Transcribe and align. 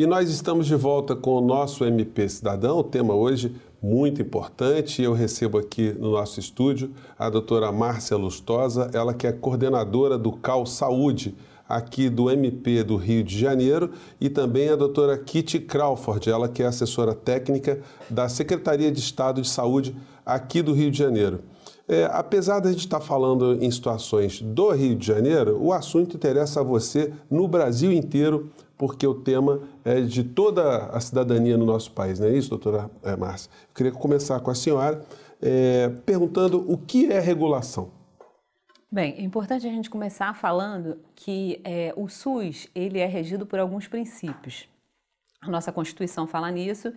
E 0.00 0.06
nós 0.06 0.30
estamos 0.30 0.66
de 0.66 0.74
volta 0.74 1.14
com 1.14 1.32
o 1.32 1.42
nosso 1.42 1.84
MP 1.84 2.26
Cidadão, 2.26 2.78
o 2.78 2.82
tema 2.82 3.12
hoje 3.12 3.54
muito 3.82 4.22
importante. 4.22 5.02
Eu 5.02 5.12
recebo 5.12 5.58
aqui 5.58 5.92
no 5.92 6.12
nosso 6.12 6.40
estúdio 6.40 6.92
a 7.18 7.28
doutora 7.28 7.70
Márcia 7.70 8.16
Lustosa, 8.16 8.90
ela 8.94 9.12
que 9.12 9.26
é 9.26 9.32
coordenadora 9.32 10.16
do 10.16 10.32
CAL 10.32 10.64
Saúde, 10.64 11.36
aqui 11.68 12.08
do 12.08 12.30
MP 12.30 12.82
do 12.82 12.96
Rio 12.96 13.22
de 13.22 13.38
Janeiro, 13.38 13.90
e 14.18 14.30
também 14.30 14.70
a 14.70 14.74
doutora 14.74 15.18
Kitty 15.18 15.60
Crawford, 15.60 16.30
ela 16.30 16.48
que 16.48 16.62
é 16.62 16.66
assessora 16.66 17.14
técnica 17.14 17.82
da 18.08 18.26
Secretaria 18.26 18.90
de 18.90 19.00
Estado 19.00 19.42
de 19.42 19.50
Saúde 19.50 19.94
aqui 20.24 20.62
do 20.62 20.72
Rio 20.72 20.90
de 20.90 20.96
Janeiro. 20.96 21.40
É, 21.86 22.08
apesar 22.10 22.60
da 22.60 22.70
gente 22.70 22.86
estar 22.86 23.00
falando 23.00 23.62
em 23.62 23.70
situações 23.70 24.40
do 24.40 24.70
Rio 24.70 24.94
de 24.94 25.06
Janeiro, 25.06 25.58
o 25.60 25.74
assunto 25.74 26.16
interessa 26.16 26.60
a 26.60 26.62
você 26.62 27.12
no 27.28 27.46
Brasil 27.46 27.92
inteiro, 27.92 28.48
porque 28.80 29.06
o 29.06 29.12
tema 29.12 29.60
é 29.84 30.00
de 30.00 30.24
toda 30.24 30.86
a 30.86 30.98
cidadania 31.02 31.58
no 31.58 31.66
nosso 31.66 31.92
país, 31.92 32.18
não 32.18 32.28
é 32.28 32.32
isso, 32.32 32.48
doutora 32.48 32.90
é, 33.02 33.14
Márcia? 33.14 33.50
Eu 33.68 33.74
queria 33.74 33.92
começar 33.92 34.40
com 34.40 34.50
a 34.50 34.54
senhora 34.54 35.04
é, 35.38 35.90
perguntando 36.06 36.64
o 36.66 36.78
que 36.78 37.12
é 37.12 37.20
regulação. 37.20 37.90
Bem, 38.90 39.16
é 39.18 39.20
importante 39.20 39.66
a 39.66 39.70
gente 39.70 39.90
começar 39.90 40.34
falando 40.34 40.96
que 41.14 41.60
é, 41.62 41.92
o 41.94 42.08
SUS 42.08 42.68
ele 42.74 42.98
é 42.98 43.04
regido 43.04 43.44
por 43.44 43.58
alguns 43.58 43.86
princípios. 43.86 44.66
A 45.42 45.50
nossa 45.50 45.70
Constituição 45.70 46.26
fala 46.26 46.50
nisso 46.50 46.90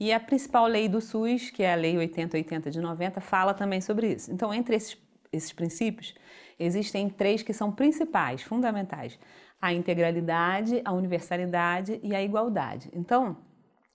e 0.00 0.12
a 0.12 0.18
principal 0.18 0.66
lei 0.66 0.88
do 0.88 1.00
SUS, 1.00 1.50
que 1.50 1.62
é 1.62 1.72
a 1.72 1.76
Lei 1.76 1.96
8080 1.96 2.68
de 2.68 2.80
90, 2.80 3.20
fala 3.20 3.54
também 3.54 3.80
sobre 3.80 4.12
isso. 4.14 4.32
Então, 4.32 4.52
entre 4.52 4.74
esses, 4.74 4.98
esses 5.32 5.52
princípios, 5.52 6.16
existem 6.58 7.08
três 7.08 7.44
que 7.44 7.52
são 7.52 7.70
principais, 7.70 8.42
fundamentais 8.42 9.16
a 9.60 9.72
integralidade, 9.72 10.80
a 10.84 10.92
universalidade 10.92 11.98
e 12.02 12.14
a 12.14 12.22
igualdade. 12.22 12.90
Então, 12.92 13.36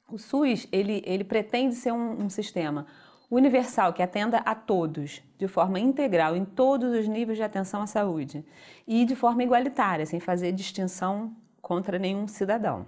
o 0.09 0.17
SUS 0.17 0.67
ele, 0.71 1.01
ele 1.05 1.23
pretende 1.23 1.75
ser 1.75 1.91
um, 1.91 2.23
um 2.23 2.29
sistema 2.29 2.85
universal 3.31 3.93
que 3.93 4.03
atenda 4.03 4.38
a 4.39 4.53
todos 4.53 5.23
de 5.39 5.47
forma 5.47 5.79
integral 5.79 6.35
em 6.35 6.45
todos 6.45 6.93
os 6.93 7.07
níveis 7.07 7.38
de 7.38 7.43
atenção 7.43 7.81
à 7.81 7.88
saúde 7.88 8.45
e 8.88 9.05
de 9.05 9.15
forma 9.15 9.43
igualitária, 9.43 10.05
sem 10.05 10.19
fazer 10.19 10.51
distinção 10.51 11.35
contra 11.61 11.97
nenhum 11.97 12.27
cidadão. 12.27 12.85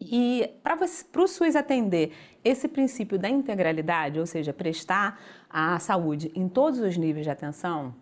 E 0.00 0.50
para 0.62 0.76
o 1.22 1.28
SUS 1.28 1.56
atender 1.56 2.12
esse 2.44 2.68
princípio 2.68 3.18
da 3.18 3.28
integralidade, 3.28 4.18
ou 4.18 4.26
seja, 4.26 4.52
prestar 4.52 5.20
a 5.48 5.78
saúde 5.78 6.30
em 6.34 6.48
todos 6.48 6.80
os 6.80 6.96
níveis 6.96 7.24
de 7.24 7.30
atenção, 7.30 7.94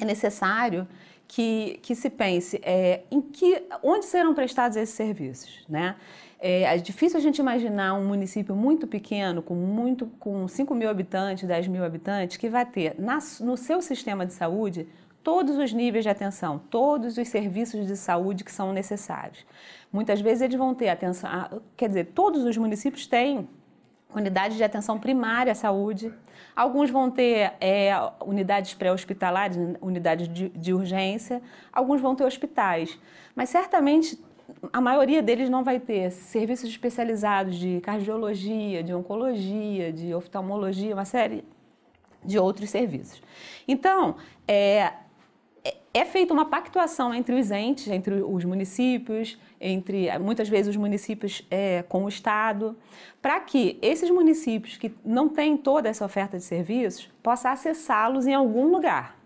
é 0.00 0.04
necessário 0.04 0.88
que, 1.30 1.78
que 1.80 1.94
se 1.94 2.10
pense 2.10 2.60
é, 2.60 3.02
em 3.08 3.20
que, 3.20 3.62
onde 3.84 4.04
serão 4.04 4.34
prestados 4.34 4.76
esses 4.76 4.96
serviços, 4.96 5.64
né? 5.68 5.94
É, 6.40 6.62
é, 6.62 6.76
difícil 6.78 7.18
a 7.18 7.22
gente 7.22 7.38
imaginar 7.38 7.94
um 7.94 8.04
município 8.04 8.56
muito 8.56 8.84
pequeno, 8.88 9.40
com, 9.40 9.54
muito, 9.54 10.06
com 10.18 10.48
5 10.48 10.74
mil 10.74 10.90
habitantes, 10.90 11.46
10 11.46 11.68
mil 11.68 11.84
habitantes, 11.84 12.36
que 12.36 12.48
vai 12.48 12.66
ter 12.66 12.96
na, 12.98 13.18
no 13.42 13.56
seu 13.56 13.80
sistema 13.80 14.26
de 14.26 14.32
saúde 14.32 14.88
todos 15.22 15.56
os 15.56 15.72
níveis 15.72 16.02
de 16.02 16.08
atenção, 16.08 16.60
todos 16.68 17.16
os 17.16 17.28
serviços 17.28 17.86
de 17.86 17.96
saúde 17.96 18.42
que 18.42 18.50
são 18.50 18.72
necessários. 18.72 19.46
Muitas 19.92 20.20
vezes 20.20 20.42
eles 20.42 20.56
vão 20.56 20.74
ter 20.74 20.88
atenção, 20.88 21.62
quer 21.76 21.86
dizer, 21.86 22.06
todos 22.06 22.42
os 22.42 22.56
municípios 22.56 23.06
têm 23.06 23.48
unidades 24.14 24.56
de 24.56 24.64
atenção 24.64 24.98
primária 24.98 25.52
à 25.52 25.54
saúde. 25.54 26.12
Alguns 26.54 26.90
vão 26.90 27.10
ter 27.10 27.52
é, 27.60 27.92
unidades 28.24 28.74
pré-hospitalares, 28.74 29.56
unidades 29.80 30.28
de, 30.28 30.48
de, 30.48 30.72
urgência. 30.72 31.40
Alguns 31.72 32.00
vão 32.00 32.14
ter 32.14 32.24
hospitais. 32.24 32.98
Mas 33.34 33.50
certamente 33.50 34.18
a 34.72 34.80
maioria 34.80 35.22
deles 35.22 35.48
não 35.48 35.62
vai 35.62 35.78
ter 35.78 36.10
serviços 36.10 36.68
especializados 36.68 37.56
de 37.56 37.80
cardiologia, 37.80 38.82
de 38.82 38.92
oncologia, 38.92 39.92
de 39.92 40.12
oftalmologia, 40.14 40.94
uma 40.94 41.04
série 41.04 41.44
de 42.24 42.38
outros 42.38 42.70
serviços. 42.70 43.22
Então, 43.66 44.16
é, 44.46 44.92
é 45.92 46.04
feita 46.04 46.32
uma 46.32 46.44
pactuação 46.44 47.12
entre 47.12 47.34
os 47.34 47.50
entes, 47.50 47.88
entre 47.88 48.14
os 48.14 48.44
municípios, 48.44 49.38
entre 49.60 50.16
muitas 50.18 50.48
vezes 50.48 50.68
os 50.68 50.76
municípios 50.76 51.44
é, 51.50 51.82
com 51.88 52.04
o 52.04 52.08
Estado, 52.08 52.76
para 53.20 53.40
que 53.40 53.78
esses 53.82 54.08
municípios 54.10 54.76
que 54.76 54.94
não 55.04 55.28
têm 55.28 55.56
toda 55.56 55.88
essa 55.88 56.04
oferta 56.04 56.38
de 56.38 56.44
serviços 56.44 57.10
possam 57.22 57.50
acessá-los 57.50 58.26
em 58.26 58.34
algum 58.34 58.70
lugar. 58.70 59.18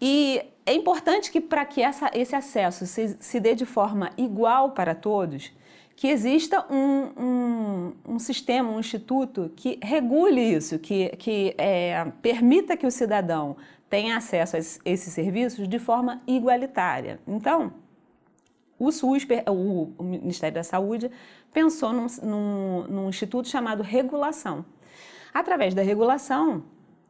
E 0.00 0.42
é 0.64 0.74
importante 0.74 1.30
que 1.30 1.40
para 1.40 1.64
que 1.64 1.82
essa, 1.82 2.10
esse 2.14 2.36
acesso 2.36 2.86
se, 2.86 3.16
se, 3.18 3.40
dê 3.40 3.54
de 3.54 3.64
forma 3.64 4.10
igual 4.16 4.72
para 4.72 4.94
todos, 4.94 5.52
que 5.96 6.08
exista 6.08 6.64
um, 6.70 7.10
um, 7.16 7.92
um 8.06 8.18
sistema, 8.18 8.70
um 8.70 8.78
instituto 8.78 9.50
que 9.56 9.78
regule 9.82 10.42
isso, 10.42 10.78
que, 10.78 11.08
que 11.16 11.54
é, 11.56 12.04
permita 12.20 12.76
que 12.76 12.86
o 12.86 12.90
cidadão 12.90 13.56
tenha 13.88 14.18
acesso 14.18 14.56
a 14.56 14.58
esses 14.58 15.12
serviços 15.12 15.66
de 15.66 15.78
forma 15.78 16.20
igualitária. 16.26 17.18
Então, 17.26 17.72
o 18.78 18.92
SUS, 18.92 19.26
o 19.48 20.02
Ministério 20.02 20.56
da 20.56 20.62
Saúde, 20.62 21.10
pensou 21.50 21.94
num, 21.94 22.06
num, 22.22 22.82
num 22.88 23.08
instituto 23.08 23.48
chamado 23.48 23.82
regulação. 23.82 24.66
Através 25.32 25.72
da 25.72 25.80
regulação, 25.80 26.64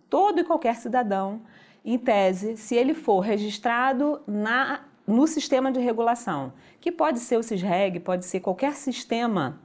todo 0.09 0.41
e 0.41 0.45
qualquer 0.45 0.77
cidadão, 0.77 1.41
em 1.85 1.99
tese, 1.99 2.57
se 2.57 2.77
ele 2.77 2.95
for 2.95 3.19
registrado 3.21 4.21
na, 4.27 4.81
no 5.06 5.27
sistema 5.27 5.71
de 5.71 5.81
regulação, 5.81 6.53
que 6.81 6.91
pode 6.91 7.21
ser 7.21 7.37
o 7.37 7.43
SISREG, 7.43 8.00
pode 8.00 8.25
ser 8.25 8.41
qualquer 8.41 8.75
sistema 8.75 9.61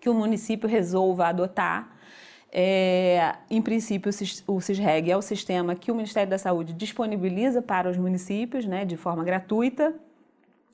que 0.00 0.08
o 0.08 0.14
município 0.14 0.68
resolva 0.68 1.26
adotar, 1.26 2.00
é, 2.52 3.36
em 3.48 3.62
princípio, 3.62 4.10
o 4.46 4.60
CISREG 4.60 5.10
é 5.10 5.16
o 5.16 5.22
sistema 5.22 5.74
que 5.74 5.92
o 5.92 5.94
Ministério 5.94 6.28
da 6.28 6.38
Saúde 6.38 6.72
disponibiliza 6.72 7.62
para 7.62 7.88
os 7.88 7.96
municípios, 7.96 8.66
né, 8.66 8.84
de 8.84 8.96
forma 8.96 9.22
gratuita. 9.22 9.94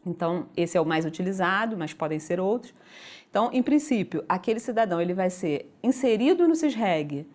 Então, 0.04 0.46
esse 0.56 0.78
é 0.78 0.80
o 0.80 0.86
mais 0.86 1.04
utilizado, 1.04 1.76
mas 1.76 1.92
podem 1.92 2.18
ser 2.18 2.40
outros. 2.40 2.72
Então, 3.28 3.50
em 3.52 3.62
princípio, 3.62 4.24
aquele 4.28 4.60
cidadão 4.60 5.00
ele 5.00 5.12
vai 5.12 5.28
ser 5.28 5.70
inserido 5.82 6.48
no 6.48 6.54
CISREG 6.54 7.26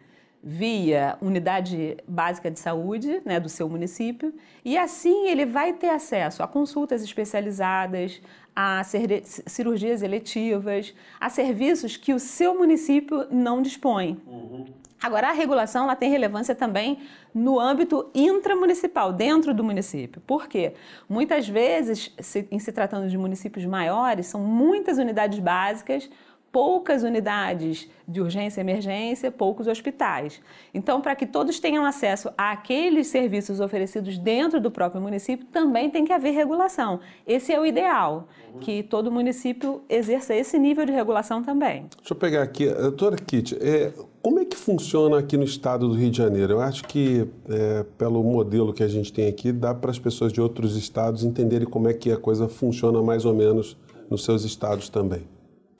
via 0.43 1.17
unidade 1.21 1.97
básica 2.07 2.49
de 2.49 2.59
saúde 2.59 3.21
né, 3.23 3.39
do 3.39 3.47
seu 3.47 3.69
município, 3.69 4.33
e 4.65 4.77
assim 4.77 5.27
ele 5.27 5.45
vai 5.45 5.73
ter 5.73 5.89
acesso 5.89 6.41
a 6.41 6.47
consultas 6.47 7.03
especializadas, 7.03 8.21
a 8.55 8.81
cirurgias 8.83 10.01
eletivas, 10.01 10.93
a 11.19 11.29
serviços 11.29 11.95
que 11.95 12.13
o 12.13 12.19
seu 12.19 12.57
município 12.57 13.27
não 13.31 13.61
dispõe. 13.61 14.19
Uhum. 14.27 14.65
Agora, 15.01 15.29
a 15.29 15.31
regulação 15.31 15.85
ela 15.85 15.95
tem 15.95 16.11
relevância 16.11 16.53
também 16.53 16.99
no 17.33 17.59
âmbito 17.59 18.11
intramunicipal, 18.13 19.11
dentro 19.11 19.51
do 19.51 19.63
município. 19.63 20.21
Por 20.27 20.47
quê? 20.47 20.73
Muitas 21.09 21.49
vezes, 21.49 22.13
se, 22.19 22.47
em 22.51 22.59
se 22.59 22.71
tratando 22.71 23.09
de 23.09 23.17
municípios 23.17 23.65
maiores, 23.65 24.27
são 24.27 24.41
muitas 24.41 24.99
unidades 24.99 25.39
básicas 25.39 26.07
poucas 26.51 27.03
unidades 27.03 27.89
de 28.07 28.19
urgência 28.19 28.59
e 28.59 28.63
emergência, 28.63 29.31
poucos 29.31 29.67
hospitais. 29.67 30.41
Então, 30.73 30.99
para 30.99 31.15
que 31.15 31.25
todos 31.25 31.59
tenham 31.59 31.85
acesso 31.85 32.29
àqueles 32.37 33.07
serviços 33.07 33.59
oferecidos 33.59 34.17
dentro 34.17 34.59
do 34.59 34.69
próprio 34.69 35.01
município, 35.01 35.45
também 35.45 35.89
tem 35.89 36.03
que 36.03 36.11
haver 36.11 36.31
regulação. 36.31 36.99
Esse 37.25 37.53
é 37.53 37.59
o 37.59 37.65
ideal, 37.65 38.27
uhum. 38.53 38.59
que 38.59 38.83
todo 38.83 39.11
município 39.11 39.81
exerça 39.87 40.35
esse 40.35 40.59
nível 40.59 40.85
de 40.85 40.91
regulação 40.91 41.41
também. 41.41 41.85
Deixa 41.97 42.13
eu 42.13 42.17
pegar 42.17 42.43
aqui, 42.43 42.67
doutora 42.67 43.15
Kitty, 43.15 43.57
é, 43.61 43.93
como 44.21 44.39
é 44.39 44.45
que 44.45 44.57
funciona 44.57 45.17
aqui 45.17 45.37
no 45.37 45.45
estado 45.45 45.87
do 45.87 45.95
Rio 45.95 46.11
de 46.11 46.17
Janeiro? 46.17 46.53
Eu 46.53 46.61
acho 46.61 46.83
que, 46.83 47.27
é, 47.49 47.83
pelo 47.97 48.21
modelo 48.23 48.73
que 48.73 48.83
a 48.83 48.87
gente 48.87 49.13
tem 49.13 49.27
aqui, 49.27 49.53
dá 49.53 49.73
para 49.73 49.89
as 49.89 49.97
pessoas 49.97 50.33
de 50.33 50.41
outros 50.41 50.75
estados 50.75 51.23
entenderem 51.23 51.67
como 51.67 51.87
é 51.87 51.93
que 51.93 52.11
a 52.11 52.17
coisa 52.17 52.49
funciona 52.49 53.01
mais 53.01 53.23
ou 53.23 53.33
menos 53.33 53.77
nos 54.09 54.25
seus 54.25 54.43
estados 54.43 54.89
também. 54.89 55.23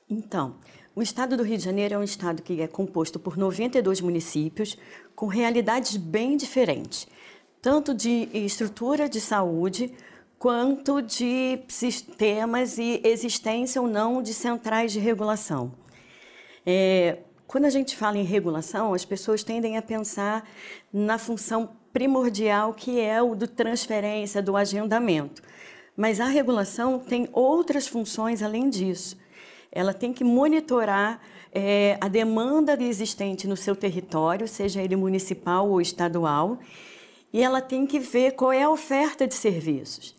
Então, 0.08 0.54
o 0.94 1.02
estado 1.02 1.36
do 1.36 1.42
Rio 1.42 1.56
de 1.56 1.64
Janeiro 1.64 1.94
é 1.94 1.98
um 1.98 2.02
estado 2.02 2.42
que 2.42 2.60
é 2.60 2.66
composto 2.66 3.18
por 3.18 3.36
92 3.36 4.02
municípios 4.02 4.76
com 5.14 5.26
realidades 5.26 5.96
bem 5.96 6.36
diferentes, 6.36 7.06
tanto 7.62 7.94
de 7.94 8.28
estrutura 8.34 9.08
de 9.08 9.18
saúde 9.18 9.92
quanto 10.38 11.00
de 11.00 11.60
sistemas 11.68 12.76
e 12.76 13.00
existência 13.04 13.80
ou 13.80 13.88
não 13.88 14.20
de 14.20 14.34
centrais 14.34 14.92
de 14.92 14.98
regulação. 14.98 15.72
É, 16.66 17.18
quando 17.46 17.64
a 17.64 17.70
gente 17.70 17.96
fala 17.96 18.18
em 18.18 18.24
regulação, 18.24 18.92
as 18.92 19.04
pessoas 19.04 19.42
tendem 19.42 19.78
a 19.78 19.82
pensar 19.82 20.46
na 20.92 21.16
função 21.16 21.70
primordial 21.90 22.74
que 22.74 23.00
é 23.00 23.22
o 23.22 23.34
do 23.34 23.48
transferência, 23.48 24.42
do 24.42 24.56
agendamento. 24.56 25.40
Mas 25.96 26.20
a 26.20 26.26
regulação 26.26 26.98
tem 26.98 27.28
outras 27.32 27.86
funções 27.86 28.42
além 28.42 28.68
disso 28.68 29.21
ela 29.72 29.94
tem 29.94 30.12
que 30.12 30.22
monitorar 30.22 31.20
é, 31.50 31.96
a 32.00 32.08
demanda 32.08 32.80
existente 32.82 33.48
no 33.48 33.56
seu 33.56 33.74
território, 33.74 34.46
seja 34.46 34.82
ele 34.82 34.94
municipal 34.94 35.68
ou 35.68 35.80
estadual, 35.80 36.58
e 37.32 37.42
ela 37.42 37.62
tem 37.62 37.86
que 37.86 37.98
ver 37.98 38.32
qual 38.32 38.52
é 38.52 38.62
a 38.62 38.70
oferta 38.70 39.26
de 39.26 39.34
serviços. 39.34 40.14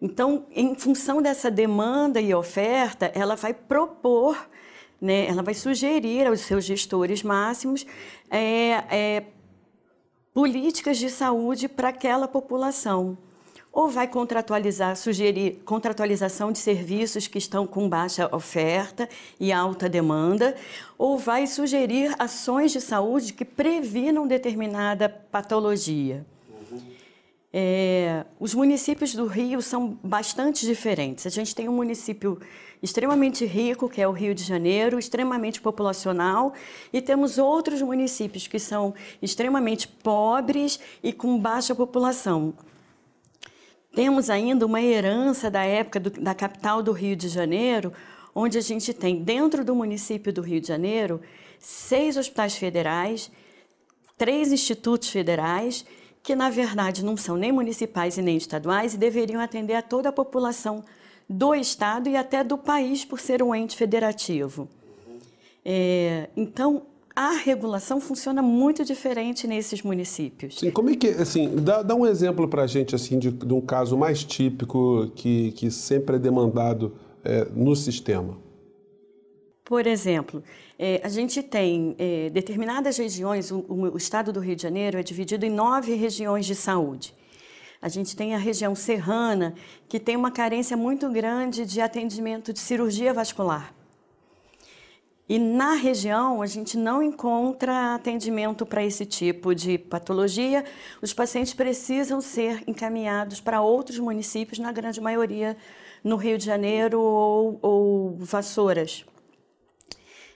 Então, 0.00 0.46
em 0.50 0.74
função 0.74 1.20
dessa 1.20 1.50
demanda 1.50 2.20
e 2.20 2.32
oferta, 2.32 3.10
ela 3.14 3.34
vai 3.34 3.52
propor, 3.52 4.48
né, 5.00 5.26
ela 5.26 5.42
vai 5.42 5.54
sugerir 5.54 6.26
aos 6.26 6.40
seus 6.40 6.64
gestores 6.64 7.22
máximos 7.22 7.84
é, 8.30 8.84
é, 8.90 9.24
políticas 10.32 10.98
de 10.98 11.10
saúde 11.10 11.66
para 11.68 11.88
aquela 11.88 12.28
população. 12.28 13.18
Ou 13.76 13.90
vai 13.90 14.08
contratualizar, 14.08 14.96
sugerir 14.96 15.60
contratualização 15.62 16.50
de 16.50 16.58
serviços 16.58 17.26
que 17.26 17.36
estão 17.36 17.66
com 17.66 17.86
baixa 17.86 18.26
oferta 18.34 19.06
e 19.38 19.52
alta 19.52 19.86
demanda, 19.86 20.56
ou 20.96 21.18
vai 21.18 21.46
sugerir 21.46 22.14
ações 22.18 22.72
de 22.72 22.80
saúde 22.80 23.34
que 23.34 23.44
previnam 23.44 24.26
determinada 24.26 25.10
patologia. 25.10 26.24
É, 27.52 28.24
os 28.40 28.54
municípios 28.54 29.14
do 29.14 29.26
Rio 29.26 29.60
são 29.60 29.98
bastante 30.02 30.64
diferentes. 30.64 31.26
A 31.26 31.30
gente 31.30 31.54
tem 31.54 31.68
um 31.68 31.74
município 31.74 32.40
extremamente 32.82 33.44
rico, 33.44 33.90
que 33.90 34.00
é 34.00 34.08
o 34.08 34.12
Rio 34.12 34.34
de 34.34 34.42
Janeiro, 34.42 34.98
extremamente 34.98 35.60
populacional, 35.60 36.54
e 36.90 37.02
temos 37.02 37.36
outros 37.36 37.82
municípios 37.82 38.46
que 38.46 38.58
são 38.58 38.94
extremamente 39.20 39.86
pobres 39.86 40.80
e 41.02 41.12
com 41.12 41.38
baixa 41.38 41.74
população. 41.74 42.54
Temos 43.96 44.28
ainda 44.28 44.66
uma 44.66 44.82
herança 44.82 45.50
da 45.50 45.64
época 45.64 45.98
do, 45.98 46.10
da 46.10 46.34
capital 46.34 46.82
do 46.82 46.92
Rio 46.92 47.16
de 47.16 47.30
Janeiro, 47.30 47.94
onde 48.34 48.58
a 48.58 48.60
gente 48.60 48.92
tem, 48.92 49.22
dentro 49.22 49.64
do 49.64 49.74
município 49.74 50.30
do 50.30 50.42
Rio 50.42 50.60
de 50.60 50.68
Janeiro, 50.68 51.18
seis 51.58 52.18
hospitais 52.18 52.56
federais, 52.56 53.30
três 54.18 54.52
institutos 54.52 55.08
federais 55.08 55.86
que 56.22 56.36
na 56.36 56.50
verdade 56.50 57.02
não 57.02 57.16
são 57.16 57.36
nem 57.36 57.50
municipais 57.50 58.18
e 58.18 58.22
nem 58.22 58.36
estaduais 58.36 58.92
e 58.92 58.98
deveriam 58.98 59.40
atender 59.40 59.76
a 59.76 59.80
toda 59.80 60.10
a 60.10 60.12
população 60.12 60.84
do 61.26 61.54
estado 61.54 62.06
e 62.10 62.16
até 62.18 62.44
do 62.44 62.58
país 62.58 63.02
por 63.02 63.18
ser 63.18 63.42
um 63.42 63.54
ente 63.54 63.74
federativo. 63.74 64.68
É, 65.64 66.28
então, 66.36 66.82
a 67.16 67.30
regulação 67.30 67.98
funciona 67.98 68.42
muito 68.42 68.84
diferente 68.84 69.46
nesses 69.46 69.82
municípios. 69.82 70.58
Sim, 70.58 70.70
como 70.70 70.90
é 70.90 70.94
que, 70.94 71.08
assim, 71.08 71.56
dá, 71.56 71.82
dá 71.82 71.94
um 71.94 72.04
exemplo 72.04 72.46
para 72.46 72.64
a 72.64 72.66
gente, 72.66 72.94
assim, 72.94 73.18
de, 73.18 73.30
de, 73.30 73.54
um 73.54 73.60
caso 73.62 73.96
mais 73.96 74.22
típico 74.22 75.10
que, 75.14 75.52
que 75.52 75.70
sempre 75.70 76.16
é 76.16 76.18
demandado 76.18 76.94
é, 77.24 77.46
no 77.54 77.74
sistema. 77.74 78.36
Por 79.64 79.86
exemplo, 79.86 80.44
é, 80.78 81.00
a 81.02 81.08
gente 81.08 81.42
tem 81.42 81.96
é, 81.98 82.28
determinadas 82.28 82.98
regiões, 82.98 83.50
o, 83.50 83.64
o, 83.66 83.96
estado 83.96 84.30
do 84.30 84.38
Rio 84.38 84.54
de 84.54 84.62
Janeiro 84.62 84.98
é 84.98 85.02
dividido 85.02 85.46
em 85.46 85.50
nove 85.50 85.94
regiões 85.94 86.44
de 86.44 86.54
saúde. 86.54 87.14
A 87.80 87.88
gente 87.88 88.14
tem 88.14 88.34
a 88.34 88.38
região 88.38 88.74
serrana, 88.74 89.54
que 89.88 89.98
tem 89.98 90.16
uma 90.16 90.30
carência 90.30 90.76
muito 90.76 91.08
grande 91.08 91.64
de 91.64 91.80
atendimento 91.80 92.52
de 92.52 92.58
cirurgia 92.58 93.14
vascular. 93.14 93.74
E 95.28 95.40
na 95.40 95.74
região, 95.74 96.40
a 96.40 96.46
gente 96.46 96.76
não 96.76 97.02
encontra 97.02 97.94
atendimento 97.96 98.64
para 98.64 98.84
esse 98.84 99.04
tipo 99.04 99.54
de 99.54 99.76
patologia. 99.76 100.64
Os 101.02 101.12
pacientes 101.12 101.52
precisam 101.52 102.20
ser 102.20 102.62
encaminhados 102.66 103.40
para 103.40 103.60
outros 103.60 103.98
municípios, 103.98 104.60
na 104.60 104.70
grande 104.70 105.00
maioria 105.00 105.56
no 106.04 106.14
Rio 106.14 106.38
de 106.38 106.44
Janeiro 106.44 107.00
ou, 107.00 107.58
ou 107.60 108.16
Vassouras. 108.18 109.04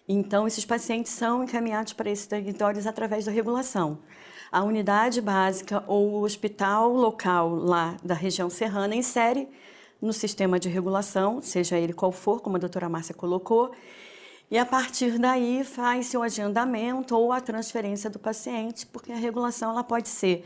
Então, 0.08 0.48
esses 0.48 0.64
pacientes 0.64 1.12
são 1.12 1.44
encaminhados 1.44 1.92
para 1.92 2.10
esses 2.10 2.26
territórios 2.26 2.84
através 2.84 3.26
da 3.26 3.30
regulação. 3.30 4.00
A 4.50 4.64
unidade 4.64 5.20
básica 5.20 5.84
ou 5.86 6.14
o 6.14 6.22
hospital 6.22 6.92
local 6.92 7.54
lá 7.54 7.96
da 8.02 8.14
região 8.14 8.50
serrana 8.50 8.96
insere 8.96 9.48
no 10.02 10.12
sistema 10.12 10.58
de 10.58 10.68
regulação, 10.68 11.40
seja 11.40 11.78
ele 11.78 11.92
qual 11.92 12.10
for, 12.10 12.40
como 12.40 12.56
a 12.56 12.58
doutora 12.58 12.88
Márcia 12.88 13.14
colocou, 13.14 13.70
e 14.50 14.58
a 14.58 14.66
partir 14.66 15.18
daí 15.18 15.62
faz-se 15.62 16.16
o 16.16 16.22
agendamento 16.22 17.16
ou 17.16 17.32
a 17.32 17.40
transferência 17.40 18.10
do 18.10 18.18
paciente, 18.18 18.86
porque 18.86 19.12
a 19.12 19.16
regulação 19.16 19.70
ela 19.70 19.84
pode 19.84 20.08
ser 20.08 20.44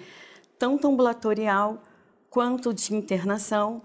tanto 0.58 0.86
ambulatorial 0.86 1.82
quanto 2.28 2.74
de 2.74 2.94
internação 2.94 3.80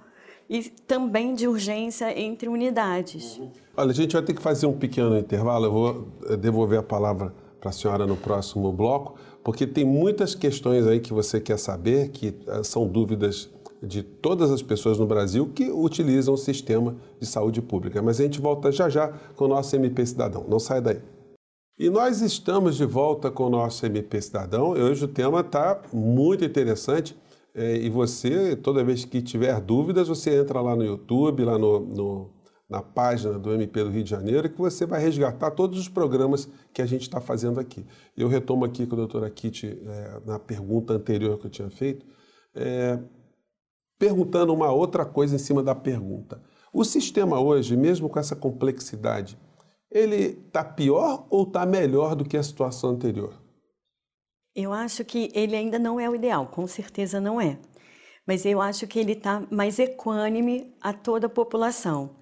e 0.50 0.64
também 0.64 1.36
de 1.36 1.48
urgência 1.48 2.20
entre 2.20 2.50
unidades. 2.50 3.40
Olha, 3.78 3.92
a 3.92 3.94
gente 3.94 4.14
vai 4.14 4.24
ter 4.24 4.34
que 4.34 4.42
fazer 4.42 4.66
um 4.66 4.78
pequeno 4.78 5.18
intervalo. 5.18 5.66
Eu 5.66 5.72
vou 5.72 6.08
eh, 6.28 6.36
devolver 6.36 6.80
a 6.80 6.84
palavra 6.84 7.34
para 7.62 7.70
a 7.70 7.74
senhora 7.74 8.08
no 8.08 8.18
próximo 8.18 8.72
bloco, 8.72 9.16
porque 9.44 9.68
tem 9.68 9.86
muitas 9.86 10.34
questões 10.34 10.88
aí 10.88 11.00
que 11.00 11.14
você 11.14 11.40
quer 11.40 11.58
saber, 11.58 12.10
que 12.10 12.36
eh, 12.48 12.64
são 12.64 12.88
dúvidas 12.88 13.50
de 13.82 14.04
todas 14.04 14.52
as 14.52 14.62
pessoas 14.62 14.98
no 14.98 15.06
Brasil 15.06 15.50
que 15.54 15.72
utilizam 15.72 16.34
o 16.34 16.38
sistema 16.38 16.96
de 17.20 17.26
saúde 17.26 17.62
pública. 17.62 18.02
Mas 18.02 18.20
a 18.20 18.24
gente 18.24 18.42
volta 18.42 18.72
já 18.72 18.90
já 18.90 19.10
com 19.36 19.46
o 19.46 19.48
nosso 19.48 19.76
MP 19.76 20.06
Cidadão. 20.06 20.46
Não 20.48 20.60
sai 20.60 20.82
daí. 20.82 21.02
E 21.78 21.90
nós 21.90 22.22
estamos 22.22 22.76
de 22.76 22.86
volta 22.86 23.32
com 23.32 23.46
o 23.46 23.50
nosso 23.50 23.86
MP 23.86 24.22
Cidadão. 24.22 24.72
Hoje 24.72 25.06
o 25.06 25.08
tema 25.08 25.40
está 25.40 25.82
muito 25.94 26.44
interessante. 26.44 27.16
É, 27.56 27.78
e 27.78 27.90
você, 27.90 28.56
toda 28.56 28.84
vez 28.84 29.06
que 29.06 29.22
tiver 29.22 29.60
dúvidas, 29.62 30.08
você 30.08 30.40
entra 30.40 30.62
lá 30.62 30.76
no 30.76 30.84
YouTube, 30.84 31.44
lá 31.44 31.58
no, 31.58 31.80
no, 31.80 32.30
na 32.70 32.82
página 32.82 33.40
do 33.40 33.54
MP 33.54 33.84
do 33.84 33.90
Rio 33.90 34.04
de 34.04 34.10
Janeiro, 34.10 34.50
que 34.50 34.58
você 34.58 34.86
vai 34.86 35.02
resgatar 35.02 35.52
todos 35.52 35.80
os 35.80 35.90
programas 35.90 36.48
que 36.74 36.82
a 36.82 36.86
gente 36.86 37.02
está 37.02 37.20
fazendo 37.20 37.60
aqui. 37.60 37.86
Eu 38.16 38.28
retomo 38.28 38.66
aqui 38.66 38.86
com 38.86 38.96
a 38.96 38.98
doutora 39.00 39.30
Kitty, 39.30 39.80
é, 39.86 40.22
na 40.26 40.38
pergunta 40.38 40.94
anterior 40.94 41.40
que 41.40 41.48
eu 41.48 41.50
tinha 41.50 41.70
feito, 41.70 42.06
é, 42.54 43.00
perguntando 44.00 44.54
uma 44.54 44.72
outra 44.72 45.06
coisa 45.06 45.36
em 45.36 45.40
cima 45.40 45.62
da 45.62 45.76
pergunta. 45.76 46.42
O 46.72 46.86
sistema 46.86 47.40
hoje, 47.40 47.76
mesmo 47.76 48.10
com 48.10 48.18
essa 48.18 48.36
complexidade, 48.36 49.38
ele 49.92 50.42
está 50.48 50.64
pior 50.64 51.28
ou 51.30 51.44
está 51.44 51.66
melhor 51.66 52.16
do 52.16 52.24
que 52.24 52.38
a 52.38 52.44
situação 52.44 52.92
anterior? 52.92 53.34
Eu 54.56 54.72
acho 54.72 55.04
que 55.04 55.30
ele 55.36 55.56
ainda 55.56 55.78
não 55.78 56.00
é 56.00 56.10
o 56.10 56.16
ideal, 56.16 56.48
com 56.48 56.66
certeza 56.66 57.20
não 57.20 57.42
é. 57.42 57.60
Mas 58.26 58.46
eu 58.46 58.62
acho 58.62 58.88
que 58.88 59.00
ele 59.00 59.14
está 59.14 59.44
mais 59.52 59.80
equânime 59.80 60.76
a 60.80 60.94
toda 60.94 61.28
a 61.28 61.30
população. 61.30 62.16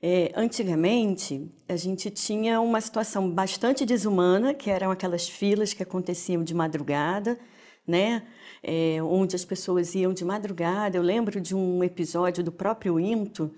É, 0.00 0.32
antigamente, 0.36 1.50
a 1.68 1.76
gente 1.76 2.10
tinha 2.10 2.60
uma 2.60 2.80
situação 2.80 3.30
bastante 3.30 3.84
desumana, 3.84 4.54
que 4.54 4.70
eram 4.70 4.90
aquelas 4.90 5.28
filas 5.28 5.72
que 5.72 5.82
aconteciam 5.82 6.44
de 6.44 6.54
madrugada, 6.54 7.38
né? 7.86 8.22
É, 8.62 9.02
onde 9.02 9.36
as 9.36 9.44
pessoas 9.44 9.94
iam 9.94 10.12
de 10.12 10.24
madrugada. 10.24 10.96
Eu 10.96 11.02
lembro 11.02 11.40
de 11.40 11.54
um 11.54 11.84
episódio 11.84 12.42
do 12.42 12.52
próprio 12.52 12.98
INTO 12.98 13.50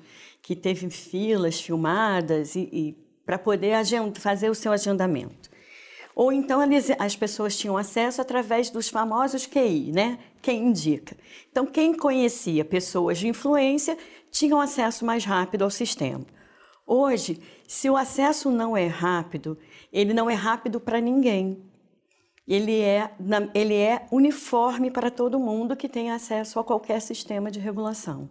que 0.43 0.55
teve 0.55 0.89
filas 0.91 1.61
filmadas 1.61 2.55
e, 2.55 2.69
e 2.73 3.07
para 3.25 3.39
poder 3.39 3.75
fazer 4.15 4.51
o 4.51 4.55
seu 4.55 4.73
agendamento. 4.73 5.51
Ou 6.15 6.33
então 6.33 6.61
as 6.99 7.15
pessoas 7.15 7.59
tinham 7.59 7.77
acesso 7.77 8.23
através 8.23 8.71
dos 8.71 8.89
famosos 8.89 9.45
QI, 9.45 9.93
né? 9.93 10.19
Quem 10.41 10.69
indica. 10.69 11.15
Então, 11.51 11.67
quem 11.67 11.95
conhecia 11.95 12.65
pessoas 12.65 13.19
de 13.19 13.29
influência 13.29 13.99
tinham 14.31 14.59
acesso 14.59 15.05
mais 15.05 15.25
rápido 15.25 15.63
ao 15.63 15.71
sistema. 15.71 16.25
Hoje, 16.87 17.39
se 17.69 17.91
o 17.91 17.97
acesso 17.97 18.51
não 18.51 18.77
é 18.77 18.87
rápido, 18.87 19.59
ele 19.93 20.15
não 20.15 20.31
é 20.31 20.35
rápido 20.35 20.81
para 20.81 21.01
ninguém 21.01 21.63
ele 22.47 22.81
é, 22.81 23.11
ele 23.53 23.75
é 23.75 24.07
uniforme 24.13 24.89
para 24.91 25.11
todo 25.11 25.39
mundo 25.39 25.75
que 25.75 25.89
tem 25.89 26.13
acesso 26.13 26.61
a 26.61 26.65
qualquer 26.65 27.01
sistema 27.01 27.51
de 27.51 27.59
regulação. 27.59 28.31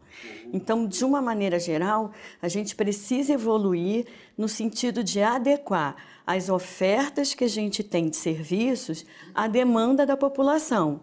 Então, 0.53 0.87
de 0.87 1.03
uma 1.03 1.21
maneira 1.21 1.59
geral, 1.59 2.11
a 2.41 2.47
gente 2.47 2.75
precisa 2.75 3.33
evoluir 3.33 4.05
no 4.37 4.47
sentido 4.47 5.03
de 5.03 5.21
adequar 5.21 5.97
as 6.25 6.47
ofertas 6.49 7.33
que 7.33 7.43
a 7.43 7.49
gente 7.49 7.83
tem 7.83 8.09
de 8.09 8.15
serviços 8.15 9.05
à 9.33 9.47
demanda 9.47 10.05
da 10.05 10.15
população. 10.15 11.01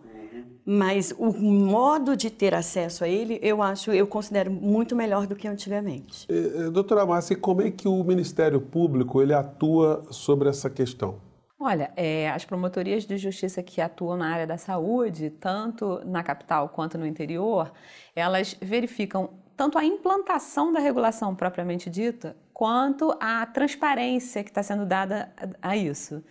Mas 0.64 1.12
o 1.18 1.32
modo 1.32 2.16
de 2.16 2.30
ter 2.30 2.54
acesso 2.54 3.04
a 3.04 3.08
ele, 3.08 3.38
eu 3.42 3.60
acho, 3.60 3.90
eu 3.90 4.06
considero 4.06 4.50
muito 4.50 4.94
melhor 4.94 5.26
do 5.26 5.34
que 5.34 5.48
antigamente. 5.48 6.26
Doutora 6.72 7.04
Márcia, 7.04 7.36
como 7.36 7.62
é 7.62 7.70
que 7.70 7.88
o 7.88 8.02
Ministério 8.04 8.60
Público 8.60 9.20
ele 9.20 9.34
atua 9.34 10.04
sobre 10.10 10.48
essa 10.48 10.70
questão? 10.70 11.16
Olha, 11.64 11.92
é, 11.96 12.28
as 12.28 12.44
promotorias 12.44 13.06
de 13.06 13.16
justiça 13.16 13.62
que 13.62 13.80
atuam 13.80 14.16
na 14.16 14.32
área 14.32 14.48
da 14.48 14.58
saúde, 14.58 15.30
tanto 15.30 16.02
na 16.04 16.20
capital 16.20 16.68
quanto 16.68 16.98
no 16.98 17.06
interior, 17.06 17.72
elas 18.16 18.56
verificam 18.60 19.30
tanto 19.56 19.78
a 19.78 19.84
implantação 19.84 20.72
da 20.72 20.80
regulação 20.80 21.36
propriamente 21.36 21.88
dita, 21.88 22.36
quanto 22.52 23.16
a 23.20 23.46
transparência 23.46 24.42
que 24.42 24.50
está 24.50 24.60
sendo 24.60 24.84
dada 24.84 25.32
a 25.62 25.76
isso. 25.76 26.24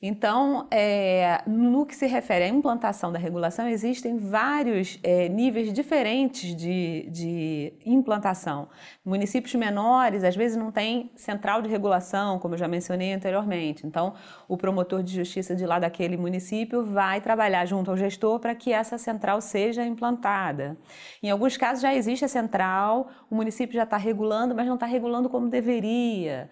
Então, 0.00 0.66
é, 0.70 1.42
no 1.46 1.86
que 1.86 1.96
se 1.96 2.06
refere 2.06 2.44
à 2.44 2.48
implantação 2.48 3.10
da 3.10 3.18
regulação, 3.18 3.66
existem 3.66 4.18
vários 4.18 4.98
é, 5.02 5.28
níveis 5.28 5.72
diferentes 5.72 6.54
de, 6.54 7.08
de, 7.10 7.72
implantação. 7.84 8.68
Municípios 9.04 9.54
menores, 9.54 10.22
às 10.22 10.36
vezes, 10.36 10.56
não 10.56 10.70
tem 10.70 11.10
central 11.16 11.62
de 11.62 11.68
regulação, 11.68 12.38
como 12.38 12.54
eu 12.54 12.58
já 12.58 12.68
mencionei 12.68 13.12
anteriormente. 13.12 13.86
Então, 13.86 14.14
o 14.46 14.56
promotor 14.56 15.02
de 15.02 15.14
justiça 15.14 15.56
de 15.56 15.64
lá 15.64 15.78
daquele 15.78 16.16
município 16.16 16.84
vai 16.84 17.20
trabalhar 17.20 17.64
junto 17.64 17.90
ao 17.90 17.96
gestor 17.96 18.38
para 18.38 18.54
que 18.54 18.72
essa 18.72 18.98
central 18.98 19.40
seja 19.40 19.84
implantada. 19.84 20.76
Em 21.22 21.30
alguns 21.30 21.56
casos, 21.56 21.80
já 21.80 21.94
existe 21.94 22.24
a 22.24 22.28
central, 22.28 23.08
o 23.30 23.34
município 23.34 23.74
já 23.74 23.84
está 23.84 23.96
regulando, 23.96 24.54
mas 24.54 24.66
não 24.66 24.74
está 24.74 24.86
regulando 24.86 25.30
como 25.30 25.48
deveria. 25.48 26.50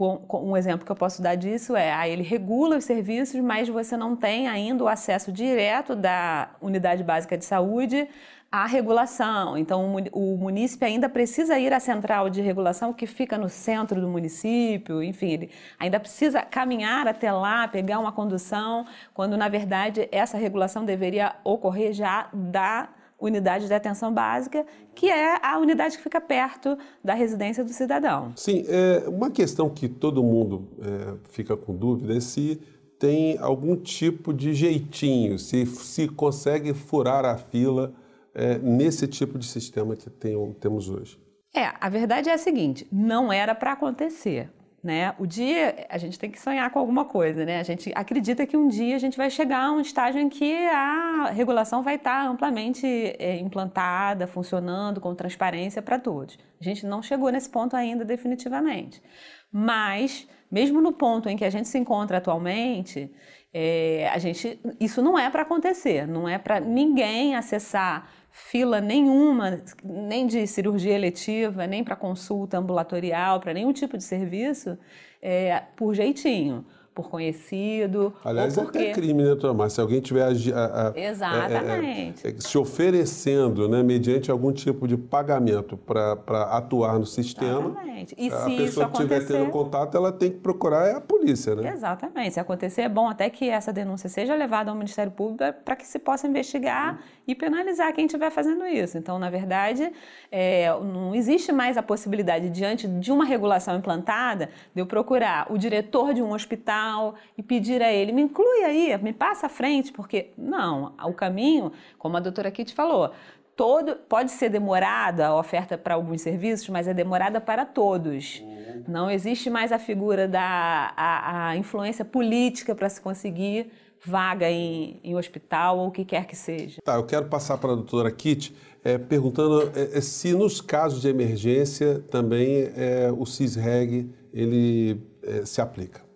Um 0.00 0.56
exemplo 0.56 0.86
que 0.86 0.92
eu 0.92 0.96
posso 0.96 1.20
dar 1.20 1.34
disso 1.34 1.74
é, 1.74 1.92
ah, 1.92 2.08
ele 2.08 2.22
regula 2.22 2.76
os 2.76 2.84
serviços, 2.84 3.40
mas 3.40 3.68
você 3.68 3.96
não 3.96 4.14
tem 4.14 4.46
ainda 4.46 4.84
o 4.84 4.88
acesso 4.88 5.32
direto 5.32 5.96
da 5.96 6.50
unidade 6.60 7.02
básica 7.02 7.36
de 7.36 7.44
saúde 7.44 8.08
à 8.50 8.66
regulação. 8.66 9.58
Então, 9.58 9.94
o 10.12 10.36
município 10.36 10.86
ainda 10.86 11.08
precisa 11.08 11.58
ir 11.58 11.72
à 11.72 11.80
central 11.80 12.30
de 12.30 12.40
regulação 12.40 12.92
que 12.92 13.06
fica 13.06 13.36
no 13.36 13.48
centro 13.48 14.00
do 14.00 14.08
município, 14.08 15.02
enfim, 15.02 15.32
ele 15.32 15.50
ainda 15.78 16.00
precisa 16.00 16.42
caminhar 16.42 17.06
até 17.06 17.30
lá, 17.30 17.68
pegar 17.68 17.98
uma 17.98 18.12
condução, 18.12 18.86
quando 19.12 19.36
na 19.36 19.48
verdade 19.48 20.08
essa 20.10 20.38
regulação 20.38 20.84
deveria 20.84 21.34
ocorrer 21.44 21.92
já 21.92 22.28
da 22.32 22.88
unidade 23.20 23.66
de 23.66 23.74
atenção 23.74 24.12
básica, 24.12 24.64
que 24.94 25.10
é 25.10 25.38
a 25.42 25.58
unidade 25.58 25.96
que 25.96 26.02
fica 26.02 26.20
perto 26.20 26.78
da 27.02 27.14
residência 27.14 27.64
do 27.64 27.72
cidadão. 27.72 28.32
Sim, 28.36 28.64
é 28.68 29.08
uma 29.08 29.30
questão 29.30 29.68
que 29.68 29.88
todo 29.88 30.22
mundo 30.22 30.68
é, 30.80 31.14
fica 31.30 31.56
com 31.56 31.74
dúvida 31.74 32.16
é 32.16 32.20
se 32.20 32.60
tem 32.98 33.38
algum 33.38 33.76
tipo 33.76 34.32
de 34.32 34.52
jeitinho, 34.52 35.38
se, 35.38 35.64
se 35.66 36.08
consegue 36.08 36.74
furar 36.74 37.24
a 37.24 37.36
fila 37.36 37.92
é, 38.34 38.58
nesse 38.58 39.06
tipo 39.06 39.38
de 39.38 39.46
sistema 39.46 39.96
que 39.96 40.10
tem, 40.10 40.52
temos 40.54 40.88
hoje. 40.88 41.18
É, 41.54 41.72
a 41.80 41.88
verdade 41.88 42.28
é 42.28 42.34
a 42.34 42.38
seguinte: 42.38 42.86
não 42.92 43.32
era 43.32 43.54
para 43.54 43.72
acontecer 43.72 44.50
né? 44.82 45.14
O 45.18 45.26
dia 45.26 45.86
a 45.88 45.98
gente 45.98 46.18
tem 46.18 46.30
que 46.30 46.40
sonhar 46.40 46.70
com 46.70 46.78
alguma 46.78 47.04
coisa, 47.04 47.44
né? 47.44 47.58
A 47.58 47.62
gente 47.62 47.92
acredita 47.94 48.46
que 48.46 48.56
um 48.56 48.68
dia 48.68 48.96
a 48.96 48.98
gente 48.98 49.16
vai 49.16 49.30
chegar 49.30 49.64
a 49.64 49.72
um 49.72 49.80
estágio 49.80 50.20
em 50.20 50.28
que 50.28 50.54
a 50.68 51.30
regulação 51.30 51.82
vai 51.82 51.96
estar 51.96 52.26
amplamente 52.26 52.86
é, 52.86 53.36
implantada, 53.38 54.26
funcionando 54.26 55.00
com 55.00 55.14
transparência 55.14 55.82
para 55.82 55.98
todos. 55.98 56.38
A 56.60 56.64
gente 56.64 56.86
não 56.86 57.02
chegou 57.02 57.30
nesse 57.30 57.48
ponto 57.50 57.74
ainda 57.74 58.04
definitivamente, 58.04 59.02
mas 59.50 60.28
mesmo 60.50 60.80
no 60.80 60.92
ponto 60.92 61.28
em 61.28 61.36
que 61.36 61.44
a 61.44 61.50
gente 61.50 61.68
se 61.68 61.78
encontra 61.78 62.18
atualmente, 62.18 63.10
é, 63.52 64.08
a 64.12 64.18
gente 64.18 64.60
isso 64.78 65.00
não 65.02 65.18
é 65.18 65.30
para 65.30 65.42
acontecer, 65.42 66.06
não 66.06 66.28
é 66.28 66.38
para 66.38 66.60
ninguém 66.60 67.34
acessar 67.34 68.10
fila 68.30 68.80
nenhuma, 68.80 69.62
nem 69.82 70.26
de 70.26 70.46
cirurgia 70.46 70.94
eletiva, 70.94 71.66
nem 71.66 71.82
para 71.82 71.96
consulta 71.96 72.58
ambulatorial, 72.58 73.40
para 73.40 73.54
nenhum 73.54 73.72
tipo 73.72 73.96
de 73.96 74.04
serviço, 74.04 74.78
é, 75.20 75.62
por 75.76 75.94
jeitinho 75.94 76.64
por 76.98 77.08
conhecido. 77.08 78.12
Aliás, 78.24 78.58
ou 78.58 78.64
porque... 78.64 78.78
é 78.78 78.82
até 78.90 78.92
crime, 78.92 79.22
né, 79.22 79.36
Tomás? 79.36 79.72
Se 79.72 79.80
alguém 79.80 80.00
tiver 80.00 80.24
a, 80.24 80.26
a, 80.26 80.88
a, 80.88 80.98
Exatamente. 80.98 82.26
É, 82.26 82.30
é, 82.30 82.34
se 82.40 82.58
oferecendo, 82.58 83.68
né, 83.68 83.84
mediante 83.84 84.32
algum 84.32 84.50
tipo 84.50 84.88
de 84.88 84.96
pagamento 84.96 85.76
para 85.76 86.42
atuar 86.50 86.98
no 86.98 87.06
sistema, 87.06 87.68
Exatamente. 87.70 88.14
E 88.18 88.32
a 88.32 88.36
se 88.36 88.56
pessoa 88.56 88.86
que 88.88 88.92
estiver 88.92 89.26
tendo 89.26 89.50
contato, 89.50 89.96
ela 89.96 90.12
tem 90.12 90.30
que 90.30 90.38
procurar 90.38 90.96
a 90.96 91.00
polícia, 91.00 91.54
né? 91.54 91.72
Exatamente. 91.72 92.34
Se 92.34 92.40
acontecer, 92.40 92.82
é 92.82 92.88
bom 92.88 93.08
até 93.08 93.28
que 93.30 93.48
essa 93.48 93.72
denúncia 93.72 94.08
seja 94.08 94.34
levada 94.34 94.70
ao 94.70 94.76
Ministério 94.76 95.12
Público 95.12 95.44
para 95.64 95.76
que 95.76 95.86
se 95.86 95.98
possa 95.98 96.26
investigar 96.26 96.94
hum. 96.94 96.98
e 97.26 97.34
penalizar 97.34 97.92
quem 97.92 98.06
estiver 98.06 98.30
fazendo 98.30 98.66
isso. 98.66 98.98
Então, 98.98 99.18
na 99.18 99.30
verdade, 99.30 99.92
é, 100.30 100.68
não 100.80 101.14
existe 101.14 101.52
mais 101.52 101.76
a 101.76 101.82
possibilidade, 101.82 102.50
diante 102.50 102.86
de 102.86 103.12
uma 103.12 103.24
regulação 103.24 103.76
implantada, 103.76 104.50
de 104.74 104.80
eu 104.80 104.86
procurar 104.86 105.46
o 105.50 105.58
diretor 105.58 106.14
de 106.14 106.22
um 106.22 106.32
hospital 106.32 106.87
e 107.36 107.42
pedir 107.42 107.82
a 107.82 107.92
ele, 107.92 108.12
me 108.12 108.22
inclui 108.22 108.64
aí, 108.64 108.96
me 109.02 109.12
passa 109.12 109.46
à 109.46 109.48
frente, 109.48 109.92
porque 109.92 110.30
não, 110.36 110.94
o 111.04 111.12
caminho, 111.12 111.72
como 111.98 112.16
a 112.16 112.20
doutora 112.20 112.50
Kitty 112.50 112.74
falou, 112.74 113.12
todo 113.58 113.96
pode 114.08 114.30
ser 114.30 114.48
demorada 114.48 115.26
a 115.26 115.36
oferta 115.36 115.76
para 115.76 115.94
alguns 115.94 116.22
serviços, 116.22 116.68
mas 116.68 116.86
é 116.86 116.94
demorada 116.94 117.40
para 117.40 117.66
todos. 117.66 118.40
Uhum. 118.40 118.84
Não 118.86 119.10
existe 119.10 119.50
mais 119.50 119.72
a 119.72 119.80
figura 119.80 120.28
da 120.28 120.94
a, 120.96 121.48
a 121.48 121.56
influência 121.56 122.04
política 122.04 122.72
para 122.72 122.88
se 122.88 123.00
conseguir 123.00 123.72
vaga 124.00 124.48
em, 124.48 125.00
em 125.02 125.16
hospital 125.16 125.80
ou 125.80 125.88
o 125.88 125.90
que 125.90 126.04
quer 126.04 126.24
que 126.24 126.36
seja. 126.36 126.80
Tá, 126.84 126.94
eu 126.94 127.04
quero 127.04 127.26
passar 127.26 127.58
para 127.58 127.72
a 127.72 127.74
doutora 127.74 128.12
Kitty 128.12 128.54
é, 128.84 128.96
perguntando 128.96 129.72
é, 129.74 130.00
se 130.00 130.32
nos 130.32 130.60
casos 130.60 131.02
de 131.02 131.08
emergência 131.08 131.98
também 132.12 132.70
é, 132.76 133.10
o 133.10 133.26
CISREG 133.26 134.08
ele 134.32 135.00
se 135.44 135.60
aplica. 135.60 136.07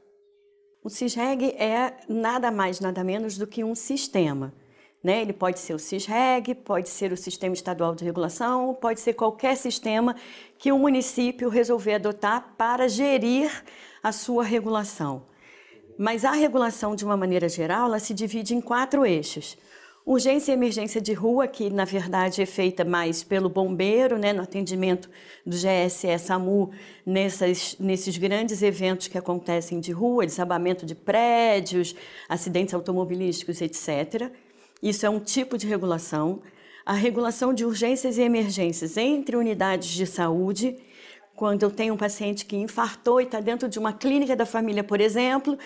O 0.85 0.91
CISREG 0.91 1.55
é 1.57 1.95
nada 2.09 2.51
mais, 2.51 2.81
nada 2.81 3.05
menos 3.05 3.39
do 3.39 3.47
que 3.47 3.63
um 3.63 3.73
sistema. 3.73 4.53
Né? 5.03 5.23
Ele 5.23 5.33
pode 5.33 5.61
ser 5.61 5.75
o 5.75 5.79
CISREG, 5.79 6.57
pode 6.57 6.89
ser 6.89 7.13
o 7.13 7.17
Sistema 7.17 7.55
Estadual 7.55 7.95
de 7.95 8.05
Regulação, 8.05 8.75
pode 8.75 9.01
ser 9.01 9.13
qualquer 9.15 9.57
sistema 9.57 10.17
que 10.59 10.73
o 10.73 10.79
município 10.79 11.49
resolver 11.49 11.95
adotar 11.95 12.55
para 12.59 12.89
gerir 12.89 13.65
a 14.03 14.11
sua 14.11 14.43
regulação. 14.43 15.23
Mas 15.97 16.25
a 16.25 16.33
regulação, 16.33 16.97
de 16.97 17.05
uma 17.05 17.17
maneira 17.17 17.49
geral, 17.49 17.87
ela 17.87 18.01
se 18.01 18.13
divide 18.13 18.53
em 18.53 18.61
quatro 18.61 19.07
eixos. 19.07 19.57
Urgência 20.05 20.51
e 20.51 20.55
emergência 20.55 21.01
de 21.01 21.13
rua, 21.13 21.47
que 21.47 21.71
na 21.71 21.85
verdade 21.85 22.43
é 22.43 22.47
feita 22.47 22.85
mais 22.85 23.23
pelo 23.23 23.49
bombeiro, 23.49 24.19
né, 24.19 24.33
no 24.33 24.43
atendimento 24.43 25.09
do 25.47 25.57
GSE 25.57 26.19
SAMU, 26.19 26.73
nessas, 27.07 27.77
nesses 27.79 28.17
grandes 28.17 28.63
eventos 28.63 29.07
que 29.07 29.17
acontecem 29.17 29.79
de 29.79 29.93
rua, 29.93 30.27
desabamento 30.27 30.85
de 30.85 30.97
prédios, 30.97 31.95
acidentes 32.29 32.75
automobilísticos, 32.75 33.61
etc. 33.61 34.33
Isso 34.83 35.07
é 35.07 35.11
um 35.11 35.21
tipo 35.21 35.57
de 35.57 35.69
regulação. 35.69 36.43
A 36.85 36.95
regulação 36.95 37.55
de 37.55 37.65
urgências 37.65 38.19
e 38.19 38.23
emergências 38.23 38.97
entre 38.97 39.37
unidades 39.37 39.91
de 39.91 40.05
saúde 40.05 40.77
quando 41.43 41.65
eu 41.65 41.73
tenho 41.73 41.95
um 41.95 41.97
paciente 41.97 42.47
que 42.47 42.55
infartou 42.55 43.21
e 43.21 43.25
está 43.25 43.41
dentro 43.41 43.69
de 43.69 43.77
uma 43.77 43.93
clínica 43.93 44.37
da 44.37 44.47
família, 44.47 44.85
por 44.85 45.01
exemplo, 45.01 45.59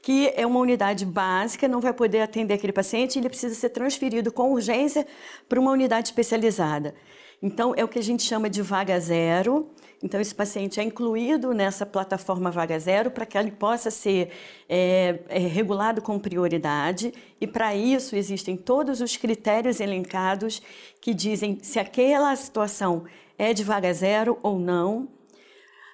que 0.00 0.32
é 0.36 0.46
uma 0.46 0.60
unidade 0.60 1.04
básica, 1.04 1.66
não 1.66 1.80
vai 1.80 1.92
poder 1.92 2.20
atender 2.20 2.54
aquele 2.54 2.72
paciente, 2.72 3.18
ele 3.18 3.28
precisa 3.28 3.52
ser 3.52 3.70
transferido 3.70 4.30
com 4.30 4.52
urgência 4.52 5.04
para 5.48 5.58
uma 5.58 5.72
unidade 5.72 6.06
especializada. 6.06 6.94
Então, 7.42 7.74
é 7.76 7.82
o 7.82 7.88
que 7.88 7.98
a 7.98 8.02
gente 8.02 8.22
chama 8.22 8.48
de 8.48 8.62
vaga 8.62 8.96
zero. 9.00 9.68
Então, 10.00 10.20
esse 10.20 10.32
paciente 10.32 10.78
é 10.78 10.84
incluído 10.84 11.52
nessa 11.52 11.84
plataforma 11.84 12.52
Vaga 12.52 12.78
Zero 12.78 13.10
para 13.10 13.26
que 13.26 13.36
ele 13.36 13.50
possa 13.50 13.90
ser 13.90 14.30
é, 14.68 15.18
é, 15.28 15.38
regulado 15.40 16.00
com 16.00 16.16
prioridade. 16.16 17.12
E, 17.40 17.46
para 17.46 17.74
isso, 17.74 18.14
existem 18.14 18.56
todos 18.56 19.00
os 19.00 19.16
critérios 19.16 19.80
elencados 19.80 20.62
que 21.00 21.12
dizem 21.12 21.58
se 21.60 21.80
aquela 21.80 22.36
situação 22.36 23.04
é 23.36 23.52
de 23.52 23.64
vaga 23.64 23.92
zero 23.92 24.38
ou 24.40 24.60
não 24.60 25.08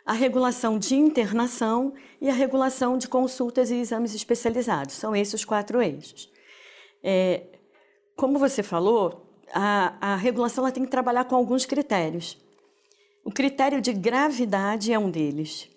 a 0.05 0.13
regulação 0.13 0.79
de 0.79 0.95
internação 0.95 1.95
e 2.21 2.29
a 2.29 2.33
regulação 2.33 2.99
de 2.99 3.09
consultas 3.09 3.71
e 3.71 3.77
exames 3.77 4.15
especializados. 4.15 4.95
São 4.95 5.15
esses 5.15 5.35
os 5.35 5.45
quatro 5.45 5.81
eixos. 5.83 6.31
É, 7.03 7.43
como 8.17 8.39
você 8.39 8.63
falou, 8.63 9.27
a, 9.53 10.13
a 10.13 10.17
regulação 10.17 10.65
ela 10.65 10.73
tem 10.73 10.85
que 10.85 10.91
trabalhar 10.91 11.25
com 11.25 11.35
alguns 11.35 11.65
critérios. 11.65 12.39
O 13.25 13.31
critério 13.31 13.81
de 13.81 13.93
gravidade 13.93 14.93
é 14.93 14.99
um 14.99 15.11
deles. 15.11 15.69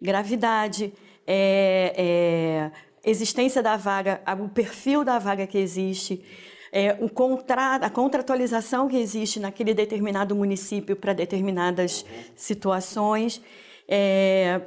Gravidade, 0.00 0.92
é, 1.26 1.94
é, 1.96 2.72
existência 3.04 3.62
da 3.62 3.76
vaga, 3.76 4.22
o 4.40 4.48
perfil 4.48 5.04
da 5.04 5.18
vaga 5.18 5.46
que 5.46 5.58
existe, 5.58 6.24
é, 6.74 6.98
o 7.00 7.08
contra, 7.08 7.76
a 7.76 7.88
contratualização 7.88 8.88
que 8.88 8.96
existe 8.96 9.38
naquele 9.38 9.72
determinado 9.72 10.34
município 10.34 10.96
para 10.96 11.12
determinadas 11.12 12.04
situações 12.34 13.40
é, 13.86 14.60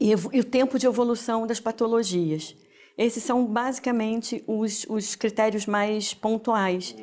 e, 0.00 0.10
e, 0.10 0.40
o 0.40 0.44
tempo 0.44 0.80
de 0.80 0.86
evolução 0.86 1.46
das 1.46 1.60
patologias. 1.60 2.56
Esses 2.98 3.22
são 3.22 3.46
basicamente 3.46 4.42
os, 4.48 4.84
os 4.88 5.14
critérios 5.14 5.64
mais 5.64 6.12
pontuais. 6.12 6.96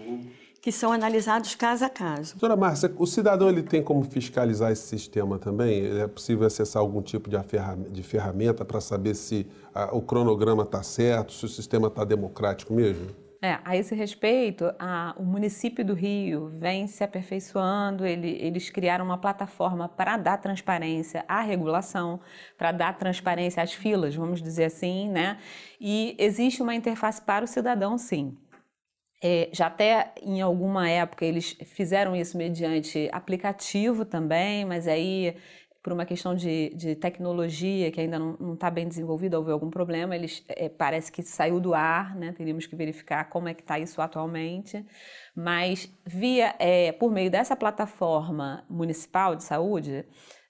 Que 0.61 0.73
são 0.73 0.91
analisados 0.91 1.55
caso 1.55 1.85
a 1.85 1.89
caso. 1.89 2.33
Doutora 2.33 2.57
Márcia, 2.57 2.93
o 2.97 3.07
cidadão 3.07 3.47
ele 3.47 3.63
tem 3.63 3.81
como 3.81 4.03
fiscalizar 4.03 4.69
esse 4.73 4.85
sistema 4.85 5.39
também? 5.39 6.01
É 6.01 6.05
possível 6.05 6.45
acessar 6.45 6.81
algum 6.81 7.01
tipo 7.01 7.29
de 7.29 8.03
ferramenta 8.03 8.65
para 8.65 8.81
saber 8.81 9.15
se 9.15 9.47
a, 9.73 9.95
o 9.95 10.01
cronograma 10.01 10.63
está 10.63 10.83
certo, 10.83 11.31
se 11.31 11.45
o 11.45 11.47
sistema 11.47 11.87
está 11.87 12.03
democrático 12.03 12.73
mesmo? 12.73 13.07
É, 13.41 13.57
a 13.63 13.77
esse 13.77 13.95
respeito, 13.95 14.65
a, 14.77 15.15
o 15.17 15.23
município 15.23 15.85
do 15.85 15.93
Rio 15.93 16.49
vem 16.49 16.87
se 16.87 17.05
aperfeiçoando, 17.05 18.05
ele, 18.05 18.31
eles 18.31 18.69
criaram 18.69 19.05
uma 19.05 19.17
plataforma 19.17 19.87
para 19.87 20.17
dar 20.17 20.37
transparência 20.39 21.23
à 21.25 21.39
regulação, 21.39 22.19
para 22.57 22.73
dar 22.73 22.97
transparência 22.97 23.63
às 23.63 23.71
filas, 23.71 24.13
vamos 24.13 24.41
dizer 24.41 24.65
assim, 24.65 25.07
né? 25.07 25.37
E 25.79 26.17
existe 26.19 26.61
uma 26.61 26.75
interface 26.75 27.21
para 27.21 27.45
o 27.45 27.47
cidadão, 27.47 27.97
sim. 27.97 28.37
É, 29.23 29.49
já 29.53 29.67
até 29.67 30.13
em 30.21 30.41
alguma 30.41 30.89
época 30.89 31.25
eles 31.25 31.55
fizeram 31.65 32.15
isso 32.15 32.37
mediante 32.37 33.09
aplicativo 33.11 34.03
também, 34.03 34.65
mas 34.65 34.85
aí 34.85 35.35
por 35.89 35.93
uma 35.93 36.05
questão 36.05 36.35
de, 36.35 36.69
de 36.75 36.93
tecnologia 36.93 37.89
que 37.89 37.99
ainda 37.99 38.19
não 38.19 38.53
está 38.53 38.69
bem 38.69 38.87
desenvolvida, 38.87 39.39
houve 39.39 39.51
algum 39.51 39.71
problema, 39.71 40.15
eles 40.15 40.43
é, 40.47 40.69
parece 40.69 41.11
que 41.11 41.23
saiu 41.23 41.59
do 41.59 41.73
ar, 41.73 42.15
né? 42.15 42.31
Teríamos 42.31 42.67
que 42.67 42.75
verificar 42.75 43.27
como 43.27 43.47
é 43.47 43.55
que 43.55 43.63
está 43.63 43.79
isso 43.79 43.99
atualmente. 43.99 44.85
Mas 45.35 45.91
via 46.05 46.53
é, 46.59 46.91
por 46.91 47.11
meio 47.11 47.31
dessa 47.31 47.55
plataforma 47.55 48.63
municipal 48.69 49.35
de 49.35 49.43
saúde, 49.43 50.05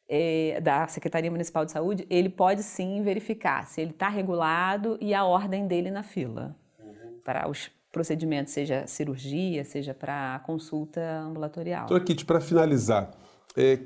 é, 0.09 0.59
da 0.59 0.89
Secretaria 0.89 1.31
Municipal 1.31 1.63
de 1.63 1.71
Saúde, 1.71 2.05
ele 2.09 2.27
pode 2.27 2.61
sim 2.61 3.01
verificar 3.01 3.65
se 3.65 3.79
ele 3.79 3.91
está 3.91 4.09
regulado 4.09 4.97
e 4.99 5.13
a 5.13 5.23
ordem 5.23 5.67
dele 5.67 5.89
na 5.89 6.03
fila 6.03 6.53
uhum. 6.77 7.21
para 7.23 7.47
os 7.47 7.71
procedimentos, 7.93 8.51
seja 8.51 8.85
cirurgia, 8.87 9.63
seja 9.63 9.93
para 9.93 10.39
consulta 10.39 10.99
ambulatorial. 11.21 11.85
Então, 11.85 11.95
aqui, 11.95 12.25
para 12.25 12.41
finalizar, 12.41 13.11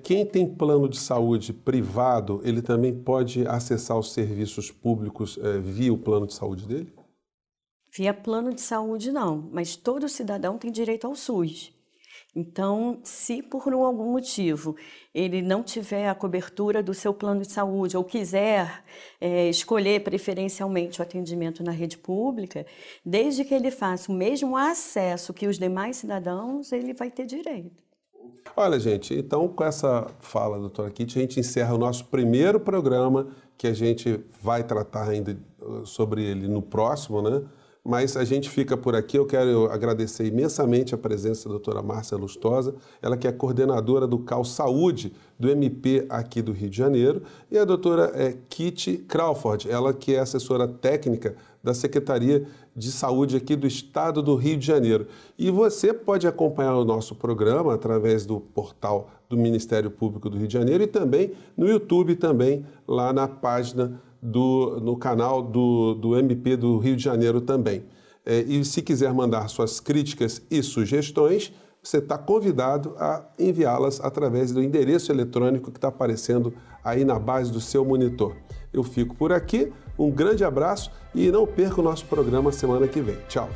quem 0.04 0.26
tem 0.26 0.48
plano 0.48 0.88
de 0.90 0.98
saúde 0.98 1.54
privado, 1.54 2.42
ele 2.44 2.62
também 2.62 2.94
pode 2.94 3.48
acessar 3.48 3.98
os 3.98 4.12
serviços 4.12 4.70
públicos 4.72 5.40
é, 5.42 5.60
via 5.60 5.94
o 5.94 5.98
plano 5.98 6.28
de 6.28 6.34
saúde 6.34 6.66
dele? 6.66 6.94
Via 7.96 8.14
plano 8.14 8.54
de 8.54 8.62
saúde, 8.62 9.12
não, 9.12 9.50
mas 9.52 9.76
todo 9.76 10.10
cidadão 10.10 10.58
tem 10.58 10.72
direito 10.72 11.06
ao 11.06 11.16
SUS. 11.16 11.72
Então, 12.36 13.00
se 13.04 13.44
por 13.44 13.72
algum 13.74 14.12
motivo 14.12 14.76
ele 15.14 15.42
não 15.42 15.62
tiver 15.62 16.10
a 16.10 16.16
cobertura 16.16 16.82
do 16.82 16.94
seu 16.94 17.14
plano 17.14 17.42
de 17.42 17.52
saúde 17.52 17.96
ou 17.96 18.04
quiser 18.04 18.84
é, 19.22 19.48
escolher 19.50 20.04
preferencialmente 20.04 21.00
o 21.00 21.04
atendimento 21.04 21.64
na 21.64 21.72
rede 21.72 21.96
pública, 21.96 22.66
desde 23.06 23.46
que 23.46 23.54
ele 23.54 23.70
faça 23.70 24.12
o 24.12 24.16
mesmo 24.16 24.58
acesso 24.58 25.34
que 25.34 25.46
os 25.46 25.60
demais 25.60 25.98
cidadãos, 25.98 26.72
ele 26.72 26.94
vai 26.94 27.12
ter 27.12 27.28
direito. 27.28 27.84
Olha, 28.56 28.80
gente, 28.80 29.14
então 29.16 29.48
com 29.48 29.64
essa 29.64 30.08
fala, 30.20 30.60
doutora 30.60 30.92
Kitty, 30.92 31.18
a 31.18 31.22
gente 31.22 31.40
encerra 31.40 31.74
o 31.74 31.78
nosso 31.78 32.06
primeiro 32.06 32.60
programa, 32.60 33.28
que 33.58 33.68
a 33.68 33.74
gente 33.74 34.20
vai 34.42 34.64
tratar 34.64 35.10
ainda 35.10 35.38
uh, 35.62 35.86
sobre 35.86 36.24
ele 36.24 36.48
no 36.48 36.62
próximo, 36.62 37.22
né? 37.22 37.42
Mas 37.86 38.16
a 38.16 38.24
gente 38.24 38.50
fica 38.50 38.78
por 38.78 38.96
aqui. 38.96 39.18
Eu 39.18 39.26
quero 39.26 39.66
agradecer 39.70 40.26
imensamente 40.26 40.96
a 40.96 40.98
presença 40.98 41.50
da 41.50 41.56
doutora 41.56 41.82
Márcia 41.82 42.18
Lustosa, 42.18 42.76
ela 43.02 43.18
que 43.18 43.28
é 43.28 43.32
coordenadora 43.32 44.08
do 44.08 44.20
CAL 44.20 44.46
Saúde 44.46 45.14
do 45.38 45.50
MP 45.50 46.06
aqui 46.08 46.42
do 46.42 46.54
Rio 46.54 46.70
de 46.70 46.78
Janeiro, 46.78 47.24
e 47.52 47.58
a 47.58 47.66
doutora 47.66 48.12
é, 48.16 48.38
Kitty 48.48 49.00
Crawford, 49.00 49.70
ela 49.70 49.94
que 49.94 50.16
é 50.16 50.20
assessora 50.20 50.66
técnica 50.66 51.36
da 51.62 51.74
Secretaria 51.74 52.48
de 52.76 52.92
Saúde 52.92 53.36
aqui 53.36 53.56
do 53.56 53.68
Estado 53.68 54.22
do 54.22 54.36
Rio 54.36 54.58
de 54.58 54.66
Janeiro. 54.66 55.08
E 55.38 55.52
você 55.52 55.94
pode 55.94 56.26
acompanhar 56.26 56.76
o 56.76 56.86
nosso 56.86 57.16
programa 57.16 57.74
através 57.74 58.26
do 58.26 58.40
portal 58.40 59.10
do 59.30 59.38
Ministério 59.38 59.92
Público 59.92 60.30
do 60.30 60.38
Rio 60.38 60.48
de 60.48 60.54
Janeiro 60.54 60.84
e 60.84 60.88
também 60.88 61.34
no 61.58 61.68
YouTube, 61.68 62.16
também 62.16 62.66
lá 62.88 63.12
na 63.12 63.28
página 63.28 64.02
do 64.24 64.80
no 64.82 64.96
canal 64.96 65.42
do, 65.42 65.96
do 65.96 66.18
MP 66.18 66.56
do 66.56 66.78
Rio 66.78 66.96
de 66.96 67.04
Janeiro 67.04 67.42
também. 67.42 67.84
É, 68.26 68.40
e 68.40 68.64
se 68.64 68.82
quiser 68.82 69.14
mandar 69.14 69.50
suas 69.50 69.82
críticas 69.82 70.42
e 70.50 70.64
sugestões, 70.64 71.52
você 71.84 71.98
está 71.98 72.18
convidado 72.18 72.96
a 72.98 73.26
enviá-las 73.38 74.00
através 74.00 74.54
do 74.54 74.64
endereço 74.64 75.12
eletrônico 75.12 75.70
que 75.70 75.78
está 75.78 75.90
aparecendo 75.90 76.54
aí 76.82 77.04
na 77.04 77.20
base 77.20 77.52
do 77.52 77.60
seu 77.60 77.84
monitor. 77.84 78.34
Eu 78.72 78.84
fico 78.84 79.14
por 79.14 79.34
aqui, 79.34 79.74
um 80.00 80.10
grande 80.10 80.46
abraço 80.46 80.90
e 81.14 81.30
não 81.30 81.46
perca 81.46 81.82
o 81.82 81.84
nosso 81.84 82.06
programa 82.06 82.54
semana 82.54 82.88
que 82.88 83.02
vem. 83.02 83.18
Tchau! 83.28 83.50